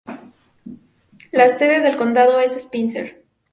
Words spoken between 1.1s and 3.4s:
La sede del condado es Spencer.